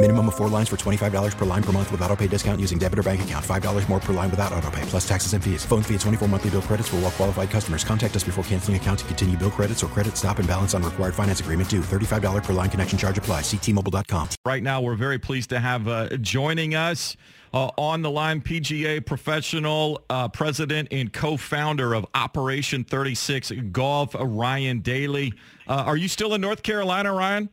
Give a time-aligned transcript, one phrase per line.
[0.00, 2.78] Minimum of four lines for $25 per line per month with auto pay discount using
[2.78, 3.44] debit or bank account.
[3.44, 5.64] $5 more per line without auto pay, plus taxes and fees.
[5.64, 7.82] Phone fee at 24 monthly bill credits for all well qualified customers.
[7.82, 10.84] Contact us before canceling account to continue bill credits or credit stop and balance on
[10.84, 11.80] required finance agreement due.
[11.80, 13.40] $35 per line connection charge apply.
[13.40, 14.28] Ctmobile.com.
[14.46, 17.16] Right now, we're very pleased to have uh, joining us
[17.52, 24.80] uh, on the line PGA professional, uh, president and co-founder of Operation 36 Golf, Ryan
[24.80, 25.32] Dailey.
[25.66, 27.48] Uh, are you still in North Carolina, Ryan?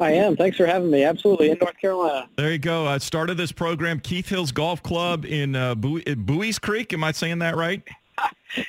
[0.00, 0.36] I am.
[0.36, 1.04] Thanks for having me.
[1.04, 1.50] Absolutely.
[1.50, 2.28] In North Carolina.
[2.36, 2.86] There you go.
[2.86, 6.92] I started this program, Keith Hills Golf Club in uh, Buies Creek.
[6.92, 7.82] Am I saying that right?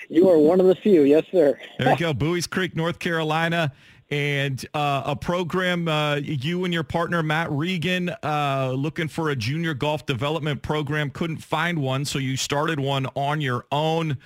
[0.09, 1.03] You are one of the few.
[1.03, 1.59] Yes, sir.
[1.77, 2.13] there you go.
[2.13, 3.71] Buies Creek, North Carolina.
[4.09, 9.35] And uh, a program, uh, you and your partner, Matt Regan, uh, looking for a
[9.35, 12.05] junior golf development program, couldn't find one.
[12.05, 14.17] So you started one on your own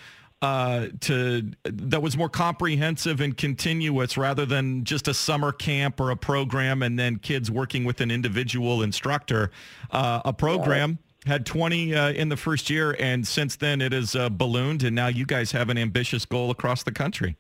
[0.41, 6.11] uh, to that was more comprehensive and continuous rather than just a summer camp or
[6.11, 9.51] a program and then kids working with an individual instructor.
[9.91, 14.15] Uh, a program had 20 uh, in the first year, and since then it has
[14.15, 17.35] uh, ballooned, and now you guys have an ambitious goal across the country.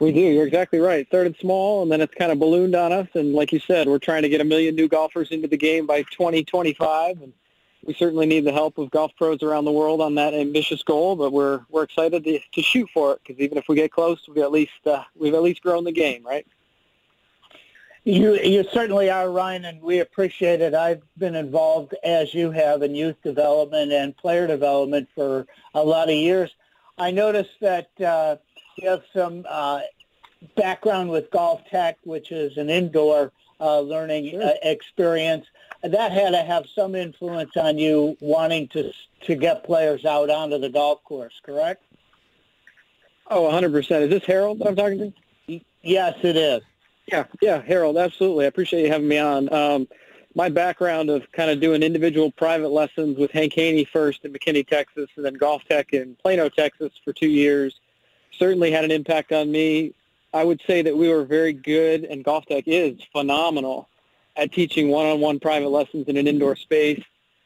[0.00, 0.20] We do.
[0.20, 1.06] You're exactly right.
[1.06, 3.06] Started small, and then it's kind of ballooned on us.
[3.14, 5.86] And like you said, we're trying to get a million new golfers into the game
[5.86, 7.22] by 2025.
[7.22, 7.32] And
[7.84, 11.16] we certainly need the help of golf pros around the world on that ambitious goal,
[11.16, 14.28] but we're we're excited to, to shoot for it because even if we get close,
[14.28, 16.46] we at least uh, we've at least grown the game, right?
[18.04, 20.74] You you certainly are, Ryan, and we appreciate it.
[20.74, 26.08] I've been involved as you have in youth development and player development for a lot
[26.08, 26.50] of years.
[26.98, 28.36] I noticed that uh,
[28.76, 29.80] you have some uh,
[30.56, 34.42] background with GolfTEC, which is an indoor uh, learning sure.
[34.42, 35.46] uh, experience
[35.82, 40.58] that had to have some influence on you wanting to to get players out onto
[40.58, 41.84] the golf course, correct?
[43.28, 44.02] Oh, 100%.
[44.02, 45.12] Is this Harold that I'm talking
[45.48, 45.60] to?
[45.82, 46.62] Yes, it is.
[47.06, 48.44] Yeah, yeah, Harold, absolutely.
[48.44, 49.52] I appreciate you having me on.
[49.52, 49.88] Um,
[50.34, 54.66] my background of kind of doing individual private lessons with Hank Haney first in McKinney,
[54.66, 57.80] Texas, and then GolfTEC in Plano, Texas for two years
[58.38, 59.94] certainly had an impact on me.
[60.32, 63.88] I would say that we were very good, and GolfTEC is phenomenal
[64.36, 67.02] at teaching one-on-one private lessons in an indoor space.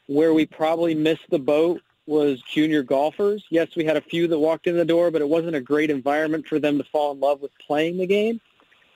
[0.08, 3.44] Where we probably missed the boat was junior golfers.
[3.50, 5.90] Yes, we had a few that walked in the door, but it wasn't a great
[5.90, 8.40] environment for them to fall in love with playing the game.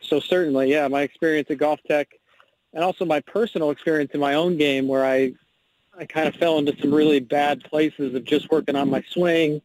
[0.01, 2.07] So certainly, yeah, my experience at GolfTEC
[2.73, 5.33] and also my personal experience in my own game where I
[5.99, 9.61] I kind of fell into some really bad places of just working on my swing,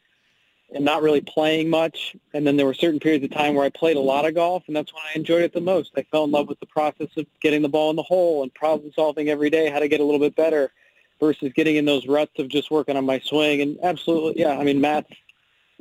[0.73, 2.15] and not really playing much.
[2.33, 4.63] And then there were certain periods of time where I played a lot of golf,
[4.67, 5.91] and that's when I enjoyed it the most.
[5.95, 8.53] I fell in love with the process of getting the ball in the hole and
[8.53, 10.71] problem solving every day, how to get a little bit better
[11.19, 13.61] versus getting in those ruts of just working on my swing.
[13.61, 15.11] And absolutely, yeah, I mean, Matt's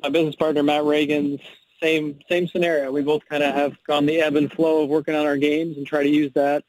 [0.03, 1.41] my business partner, Matt Reagan's
[1.83, 2.91] same same scenario.
[2.91, 5.77] We both kind of have gone the ebb and flow of working on our games
[5.77, 6.65] and try to use that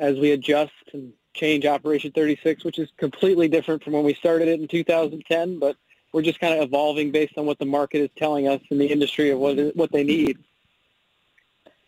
[0.00, 4.48] as we adjust and change Operation 36, which is completely different from when we started
[4.48, 5.76] it in 2010, but
[6.14, 8.86] we're just kind of evolving based on what the market is telling us in the
[8.86, 10.38] industry of what what they need.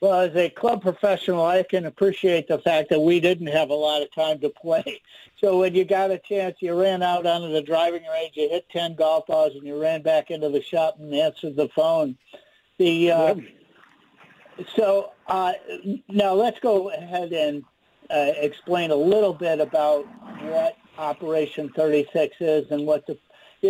[0.01, 3.75] Well, as a club professional, I can appreciate the fact that we didn't have a
[3.75, 5.01] lot of time to play.
[5.39, 8.67] So when you got a chance, you ran out onto the driving range, you hit
[8.71, 12.17] 10 golf balls, and you ran back into the shop and answered the phone.
[12.79, 14.67] The uh, yep.
[14.77, 15.53] So uh,
[16.09, 17.63] now let's go ahead and
[18.09, 20.07] uh, explain a little bit about
[20.45, 23.19] what Operation 36 is and what the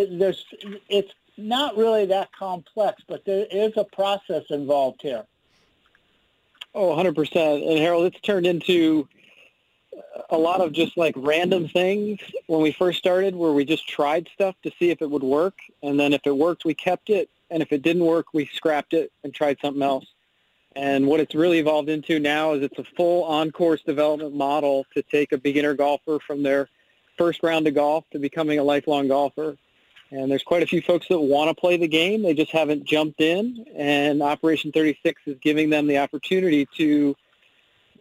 [0.05, 0.45] there's
[0.89, 5.25] it's not really that complex, but there is a process involved here.
[6.75, 7.71] Oh, 100%.
[7.71, 9.09] And Harold, it's turned into
[10.31, 14.29] a lot of just like random things when we first started where we just tried
[14.33, 15.55] stuff to see if it would work.
[15.83, 17.31] And then if it worked, we kept it.
[17.51, 20.07] And if it didn't work, we scrapped it and tried something else.
[20.75, 25.03] And what it's really evolved into now is it's a full on-course development model to
[25.03, 26.69] take a beginner golfer from their
[27.17, 29.57] first round of golf to becoming a lifelong golfer.
[30.11, 32.23] And there's quite a few folks that want to play the game.
[32.23, 33.67] They just haven't jumped in.
[33.75, 37.17] And Operation 36 is giving them the opportunity to,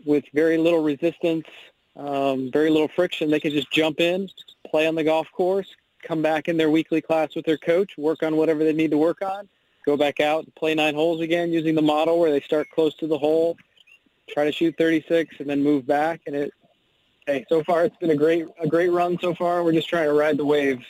[0.06, 1.48] with very little resistance,
[1.96, 4.30] um, very little friction, they can just jump in,
[4.70, 5.68] play on the golf course,
[6.04, 8.98] come back in their weekly class with their coach, work on whatever they need to
[8.98, 9.48] work on,
[9.86, 12.94] go back out and play nine holes again using the model where they start close
[12.96, 13.58] to the hole,
[14.30, 16.22] try to shoot 36, and then move back.
[16.28, 16.54] And it,
[17.26, 19.64] hey, so far it's been a great a great run so far.
[19.64, 20.84] We're just trying to ride the wave.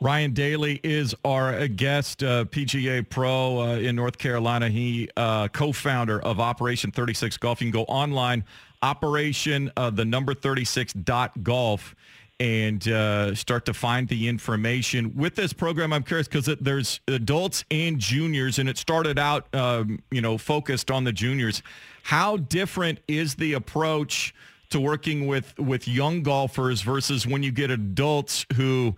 [0.00, 4.68] Ryan Dailey is our guest, uh, PGA pro uh, in North Carolina.
[4.68, 7.60] He uh, co-founder of Operation 36 Golf.
[7.60, 8.44] You can go online,
[8.80, 11.96] Operation uh, the number 36 dot golf,
[12.38, 15.92] and uh, start to find the information with this program.
[15.92, 20.92] I'm curious because there's adults and juniors, and it started out, um, you know, focused
[20.92, 21.60] on the juniors.
[22.04, 24.32] How different is the approach?
[24.70, 28.94] to working with with young golfers versus when you get adults who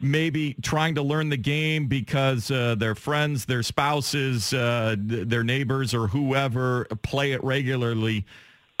[0.00, 5.94] maybe trying to learn the game because uh, their friends, their spouses, uh, their neighbors,
[5.94, 8.24] or whoever play it regularly.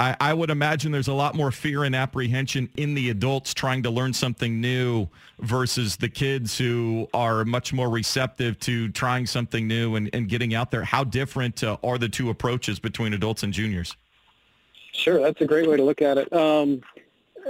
[0.00, 3.84] I, I, would imagine there's a lot more fear and apprehension in the adults trying
[3.84, 5.06] to learn something new
[5.38, 10.52] versus the kids who are much more receptive to trying something new and, and getting
[10.52, 10.82] out there.
[10.82, 13.96] How different uh, are the two approaches between adults and juniors?
[14.90, 16.32] Sure, that's a great way to look at it.
[16.32, 16.82] Um,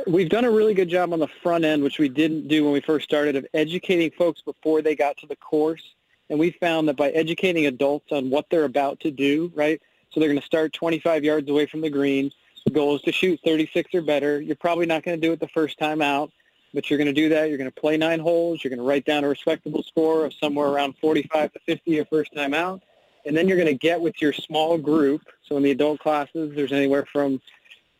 [0.06, 2.72] we've done a really good job on the front end, which we didn't do when
[2.72, 5.94] we first started, of educating folks before they got to the course.
[6.30, 9.80] And we found that by educating adults on what they're about to do, right?
[10.10, 12.30] So they're going to start 25 yards away from the green.
[12.64, 14.40] The goal is to shoot 36 or better.
[14.40, 16.30] You're probably not going to do it the first time out,
[16.72, 17.48] but you're going to do that.
[17.48, 18.64] You're going to play nine holes.
[18.64, 22.06] You're going to write down a respectable score of somewhere around 45 to 50 your
[22.06, 22.82] first time out.
[23.26, 25.22] And then you're going to get with your small group.
[25.46, 27.40] So in the adult classes, there's anywhere from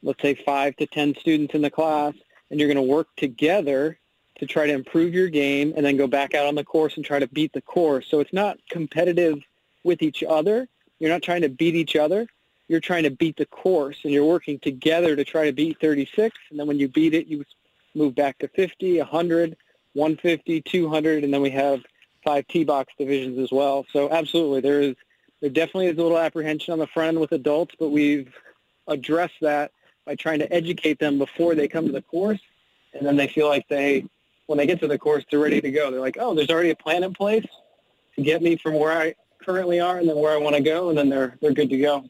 [0.04, 2.14] let's say five to 10 students in the class,
[2.50, 3.98] and you're going to work together
[4.38, 7.04] to try to improve your game and then go back out on the course and
[7.04, 8.06] try to beat the course.
[8.08, 9.38] So it's not competitive
[9.82, 10.68] with each other.
[10.98, 12.26] You're not trying to beat each other.
[12.68, 16.36] You're trying to beat the course, and you're working together to try to beat 36.
[16.50, 17.44] And then when you beat it, you
[17.94, 19.56] move back to 50, 100,
[19.92, 21.82] 150, 200, and then we have
[22.24, 23.86] five T-box divisions as well.
[23.92, 24.96] So absolutely, there is
[25.40, 28.32] there definitely is a little apprehension on the front end with adults, but we've
[28.88, 29.72] addressed that
[30.06, 32.40] by trying to educate them before they come to the course,
[32.92, 34.04] and then they feel like they,
[34.46, 35.90] when they get to the course, they're ready to go.
[35.90, 37.46] They're like, oh, there's already a plan in place
[38.16, 39.14] to get me from where I
[39.44, 41.78] currently are and then where I want to go, and then they're they're good to
[41.78, 42.04] go.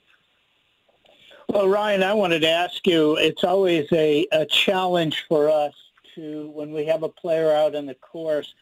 [1.49, 3.17] Well, Ryan, I wanted to ask you.
[3.17, 5.75] It's always a, a challenge for us
[6.14, 8.55] to when we have a player out in the course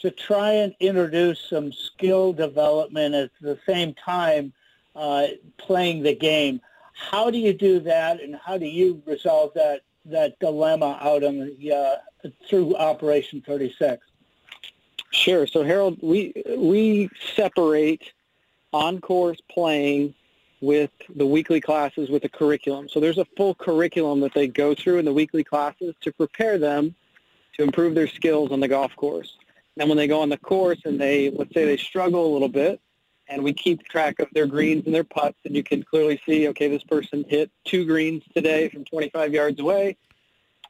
[0.00, 4.52] to try and introduce some skill development at the same time
[4.96, 5.26] uh,
[5.58, 6.60] playing the game.
[6.92, 11.38] How do you do that, and how do you resolve that that dilemma out on
[11.38, 14.04] the uh, through Operation 36?
[15.10, 15.46] Sure.
[15.46, 18.12] So Harold, we we separate
[18.72, 20.14] on course playing
[20.60, 22.88] with the weekly classes with the curriculum.
[22.88, 26.56] So there's a full curriculum that they go through in the weekly classes to prepare
[26.56, 26.94] them
[27.54, 29.36] to improve their skills on the golf course.
[29.76, 32.48] And when they go on the course and they let's say they struggle a little
[32.48, 32.80] bit,
[33.32, 36.48] and we keep track of their greens and their putts, and you can clearly see,
[36.48, 39.96] okay, this person hit two greens today from 25 yards away,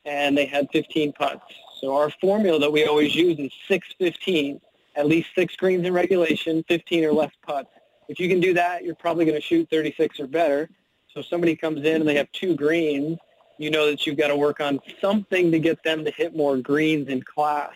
[0.04, 1.42] and they had 15 putts.
[1.80, 3.52] So our formula that we always use is
[4.00, 4.60] 6-15,
[4.94, 7.70] at least six greens in regulation, 15 or less putts.
[8.06, 10.70] If you can do that, you're probably going to shoot 36 or better.
[11.12, 13.18] So if somebody comes in and they have two greens,
[13.58, 16.56] you know that you've got to work on something to get them to hit more
[16.58, 17.74] greens in class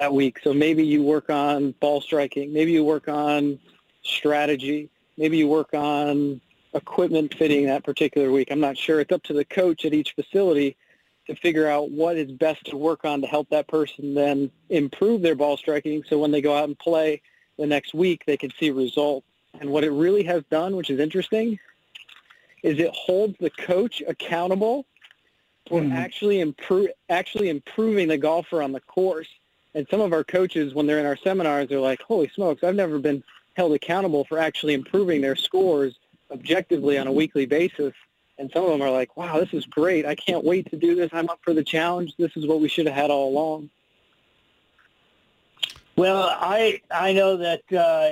[0.00, 0.40] that week.
[0.42, 2.52] So maybe you work on ball striking.
[2.52, 3.60] Maybe you work on
[4.06, 4.90] strategy.
[5.16, 6.40] Maybe you work on
[6.74, 8.48] equipment fitting that particular week.
[8.50, 9.00] I'm not sure.
[9.00, 10.76] It's up to the coach at each facility
[11.26, 15.22] to figure out what is best to work on to help that person then improve
[15.22, 17.20] their ball striking so when they go out and play
[17.58, 19.26] the next week they can see results.
[19.58, 21.58] And what it really has done, which is interesting,
[22.62, 24.84] is it holds the coach accountable
[25.68, 25.92] for mm-hmm.
[25.92, 29.28] actually improve actually improving the golfer on the course.
[29.74, 32.64] And some of our coaches, when they're in our seminars, they're like, "Holy smokes!
[32.64, 33.22] I've never been
[33.56, 35.98] held accountable for actually improving their scores
[36.30, 37.94] objectively on a weekly basis.
[38.38, 40.04] And some of them are like, wow, this is great.
[40.04, 41.08] I can't wait to do this.
[41.12, 42.14] I'm up for the challenge.
[42.18, 43.70] This is what we should have had all along.
[45.96, 48.10] Well, I I know that uh,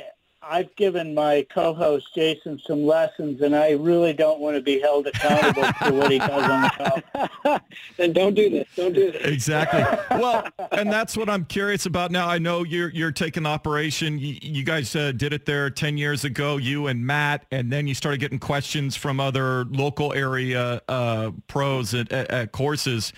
[0.49, 5.07] I've given my co-host Jason some lessons, and I really don't want to be held
[5.07, 7.61] accountable for what he does on the golf.
[7.97, 8.69] then don't do this.
[8.77, 9.25] Don't do this.
[9.25, 9.85] Exactly.
[10.25, 12.29] Well, and that's what I'm curious about now.
[12.29, 14.19] I know you're you're taking operation.
[14.19, 17.87] You, you guys uh, did it there ten years ago, you and Matt, and then
[17.87, 23.13] you started getting questions from other local area uh, pros at, at, at courses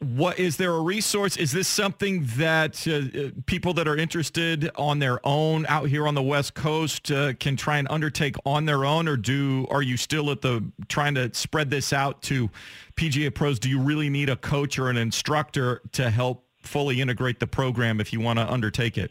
[0.00, 1.36] what is there a resource?
[1.36, 6.06] Is this something that uh, uh, people that are interested on their own out here
[6.06, 9.82] on the West Coast uh, can try and undertake on their own, or do are
[9.82, 12.48] you still at the trying to spread this out to
[12.94, 13.58] PGA pros?
[13.58, 18.00] Do you really need a coach or an instructor to help fully integrate the program
[18.00, 19.10] if you want to undertake it?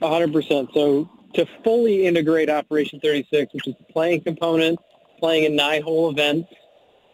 [0.00, 0.72] 100%.
[0.72, 4.78] So to fully integrate Operation 36, which is the playing component,
[5.18, 6.52] playing in nine-hole events,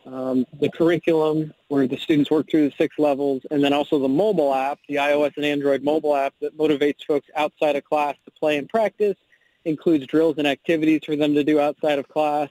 [0.04, 4.08] um, the curriculum where the students work through the six levels, and then also the
[4.08, 8.30] mobile app, the iOS and Android mobile app that motivates folks outside of class to
[8.32, 9.16] play and practice,
[9.64, 12.48] includes drills and activities for them to do outside of class.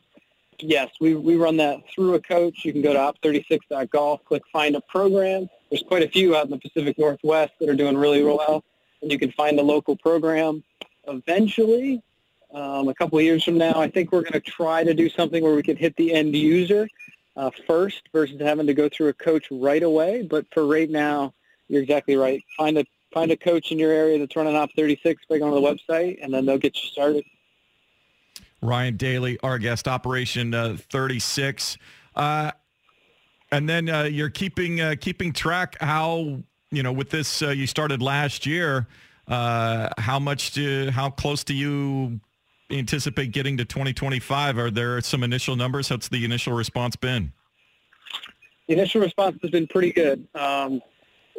[0.59, 2.63] Yes, we, we run that through a coach.
[2.63, 5.49] You can go to op36.golf, click find a program.
[5.69, 8.63] There's quite a few out in the Pacific Northwest that are doing really well,
[9.01, 10.63] and you can find a local program.
[11.09, 12.01] Eventually,
[12.53, 15.09] um, a couple of years from now, I think we're going to try to do
[15.09, 16.88] something where we can hit the end user
[17.39, 20.24] uh, first versus having to go through a coach right away.
[20.24, 21.34] But for right now,
[21.69, 22.43] you're exactly right.
[22.58, 25.60] Find a find a coach in your area that's running Op 36 by going to
[25.60, 27.24] the website, and then they'll get you started.
[28.62, 31.77] Ryan Dailey, our guest, Operation uh, 36.
[32.15, 32.51] Uh,
[33.51, 36.39] and then uh, you're keeping uh, keeping track how
[36.72, 38.88] you know with this uh, you started last year.
[39.27, 42.19] Uh, how much do how close do you
[42.71, 44.57] anticipate getting to 2025?
[44.57, 45.89] Are there some initial numbers?
[45.89, 47.33] What's the initial response been?
[48.67, 50.27] The initial response has been pretty good.
[50.35, 50.81] Um,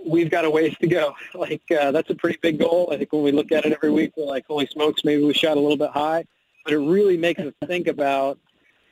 [0.04, 1.14] we've got a ways to go.
[1.34, 2.88] Like uh, that's a pretty big goal.
[2.92, 5.32] I think when we look at it every week, we're like, holy smokes, maybe we
[5.32, 6.24] shot a little bit high.
[6.64, 8.38] But it really makes us think about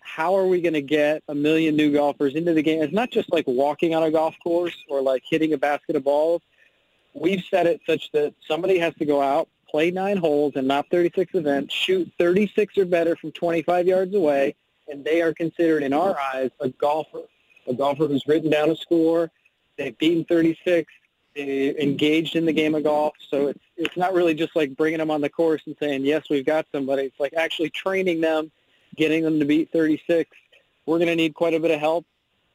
[0.00, 2.82] how are we going to get a million new golfers into the game?
[2.82, 6.04] It's not just like walking on a golf course or like hitting a basket of
[6.04, 6.40] balls.
[7.12, 10.82] We've set it such that somebody has to go out, play nine holes in an
[10.90, 14.54] 36 event, shoot 36 or better from 25 yards away,
[14.88, 17.22] and they are considered, in our eyes, a golfer.
[17.66, 19.30] A golfer who's written down a score,
[19.76, 20.90] they've beaten 36,
[21.34, 23.14] they engaged in the game of golf.
[23.28, 26.24] So it's it's not really just like bringing them on the course and saying yes,
[26.30, 27.04] we've got somebody.
[27.04, 28.50] It's like actually training them,
[28.96, 30.30] getting them to beat 36.
[30.86, 32.06] We're going to need quite a bit of help.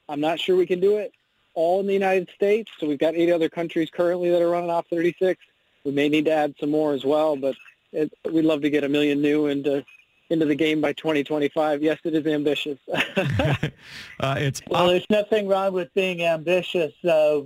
[0.09, 1.13] I'm not sure we can do it
[1.53, 2.71] all in the United States.
[2.79, 5.39] So we've got eight other countries currently that are running Op 36
[5.83, 7.55] we may need to add some more as well, but
[7.91, 9.85] it, we'd love to get a million new into
[10.29, 11.83] into the game by 2025.
[11.83, 12.79] Yes, it is ambitious.
[12.87, 16.93] uh, it's well, there's nothing wrong with being ambitious.
[17.03, 17.41] Uh,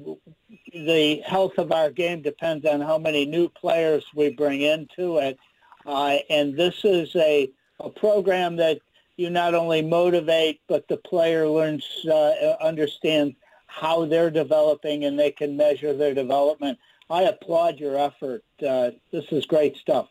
[0.71, 5.37] the health of our game depends on how many new players we bring into it,
[5.85, 8.79] uh, and this is a a program that
[9.17, 15.31] you not only motivate, but the player learns, uh, understands how they're developing, and they
[15.31, 16.77] can measure their development.
[17.09, 18.43] I applaud your effort.
[18.61, 20.09] Uh, this is great stuff.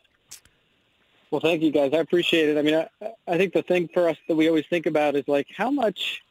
[1.29, 1.93] Well, thank you guys.
[1.93, 2.57] I appreciate it.
[2.57, 5.27] I mean, I, I think the thing for us that we always think about is
[5.27, 6.23] like how much.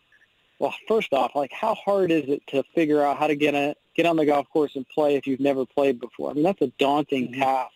[0.58, 3.76] Well, first off, like how hard is it to figure out how to get a,
[3.94, 6.30] get on the golf course and play if you've never played before?
[6.30, 7.42] I mean, that's a daunting mm-hmm.
[7.42, 7.72] task.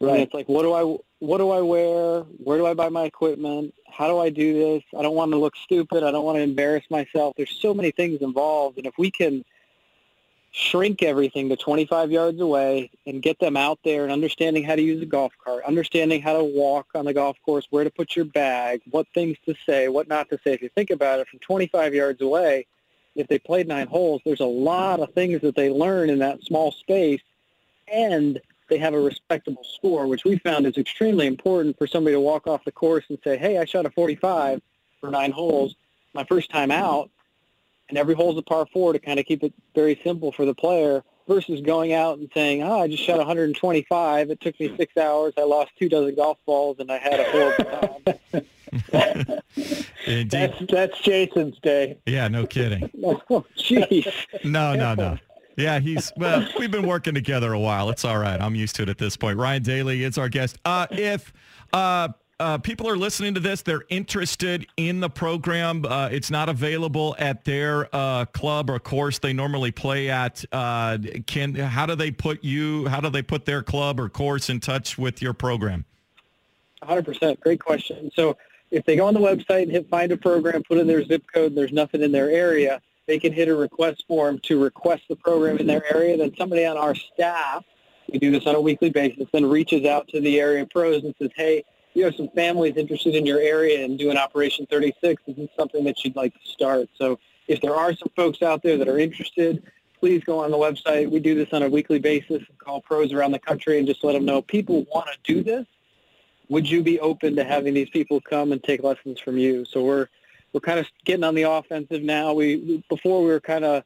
[0.00, 0.10] Right.
[0.10, 2.20] I mean, it's like, what do I what do I wear?
[2.20, 3.74] Where do I buy my equipment?
[3.90, 4.84] How do I do this?
[4.96, 6.04] I don't want to look stupid.
[6.04, 7.34] I don't want to embarrass myself.
[7.36, 9.44] There's so many things involved, and if we can
[10.58, 14.82] shrink everything to 25 yards away and get them out there and understanding how to
[14.82, 18.16] use a golf cart, understanding how to walk on the golf course, where to put
[18.16, 20.52] your bag, what things to say, what not to say.
[20.52, 22.66] If you think about it from 25 yards away,
[23.14, 26.42] if they played nine holes, there's a lot of things that they learn in that
[26.42, 27.22] small space
[27.92, 32.20] and they have a respectable score, which we found is extremely important for somebody to
[32.20, 34.60] walk off the course and say, hey, I shot a 45
[35.00, 35.76] for nine holes
[36.14, 37.10] my first time out
[37.88, 40.54] and every hole's a par four to kind of keep it very simple for the
[40.54, 44.30] player versus going out and saying, oh, I just shot 125.
[44.30, 45.34] It took me six hours.
[45.36, 47.64] I lost two dozen golf balls, and I had a horrible
[48.32, 48.42] time.
[50.28, 51.98] that's, that's Jason's day.
[52.06, 52.90] Yeah, no kidding.
[53.04, 54.12] oh, jeez.
[54.44, 55.18] no, no, no.
[55.56, 56.46] Yeah, he's well.
[56.56, 57.90] We've been working together a while.
[57.90, 58.40] It's all right.
[58.40, 59.38] I'm used to it at this point.
[59.38, 60.56] Ryan Dailey is our guest.
[60.64, 61.32] Uh, if
[61.72, 63.62] uh, uh, people are listening to this.
[63.62, 65.84] They're interested in the program.
[65.84, 70.44] Uh, it's not available at their uh, club or course they normally play at.
[70.52, 72.86] Uh, can how do they put you?
[72.86, 75.84] How do they put their club or course in touch with your program?
[76.82, 77.40] 100%.
[77.40, 78.10] Great question.
[78.14, 78.36] So
[78.70, 81.24] if they go on the website and hit find a program, put in their zip
[81.32, 85.16] code, there's nothing in their area, they can hit a request form to request the
[85.16, 86.16] program in their area.
[86.16, 87.64] Then somebody on our staff,
[88.12, 91.14] we do this on a weekly basis, then reaches out to the area pros and
[91.18, 91.64] says, hey,
[91.98, 95.84] you have some families interested in your area and doing Operation 36, this is something
[95.84, 96.88] that you'd like to start.
[96.96, 99.64] So if there are some folks out there that are interested,
[99.98, 101.10] please go on the website.
[101.10, 104.04] We do this on a weekly basis and call pros around the country and just
[104.04, 105.66] let them know people want to do this.
[106.48, 109.64] Would you be open to having these people come and take lessons from you?
[109.64, 110.06] So we're
[110.52, 112.32] we're kind of getting on the offensive now.
[112.32, 113.82] We before we were kind of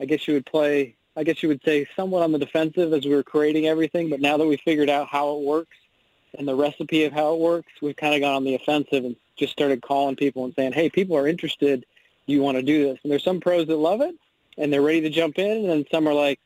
[0.00, 3.04] I guess you would play, I guess you would say somewhat on the defensive as
[3.04, 4.10] we were creating everything.
[4.10, 5.77] But now that we figured out how it works
[6.36, 9.16] and the recipe of how it works, we've kind of gone on the offensive and
[9.36, 11.86] just started calling people and saying, hey, people are interested.
[12.26, 12.98] You want to do this.
[13.02, 14.14] And there's some pros that love it
[14.56, 15.70] and they're ready to jump in.
[15.70, 16.40] And some are like,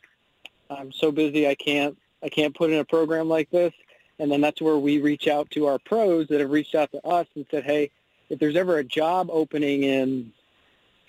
[0.71, 1.49] I'm so busy.
[1.49, 3.73] I can't, I can't put in a program like this.
[4.19, 7.05] And then that's where we reach out to our pros that have reached out to
[7.07, 7.91] us and said, hey,
[8.29, 10.33] if there's ever a job opening in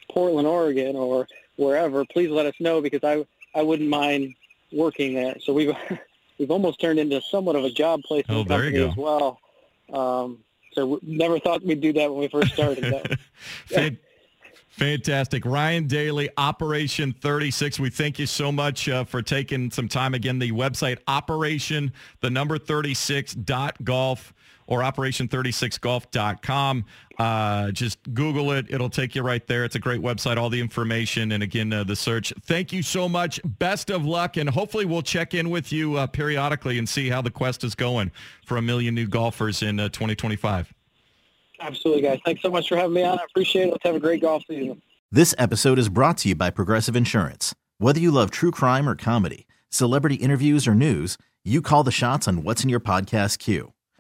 [0.09, 3.25] Portland, Oregon, or wherever, please let us know because I
[3.55, 4.35] I wouldn't mind
[4.71, 5.35] working there.
[5.39, 5.75] So we've
[6.37, 9.39] we've almost turned into somewhat of a job placement oh, company as well.
[9.91, 10.39] Um,
[10.73, 13.17] so we never thought we'd do that when we first started.
[14.69, 15.45] Fantastic.
[15.45, 17.79] Ryan Dailey, Operation 36.
[17.79, 20.15] We thank you so much uh, for taking some time.
[20.15, 24.33] Again, the website, operation, the number 36 dot golf
[24.67, 26.86] or operation36golf.com.
[27.20, 28.65] Uh, just Google it.
[28.70, 29.65] It'll take you right there.
[29.65, 31.32] It's a great website, all the information.
[31.32, 32.34] And again, uh, the search.
[32.43, 33.39] Thank you so much.
[33.46, 34.38] Best of luck.
[34.38, 37.75] And hopefully we'll check in with you uh, periodically and see how the quest is
[37.75, 38.12] going
[38.46, 40.74] for a million new golfers in uh, 2025.
[41.60, 42.20] Absolutely, guys.
[42.25, 43.20] Thanks so much for having me on.
[43.20, 43.72] I appreciate it.
[43.72, 44.82] Let's have a great golf season.
[45.12, 47.53] This episode is brought to you by Progressive Insurance.
[47.77, 52.27] Whether you love true crime or comedy, celebrity interviews or news, you call the shots
[52.27, 53.72] on what's in your podcast queue.